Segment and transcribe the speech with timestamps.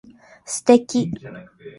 [0.51, 1.11] 素敵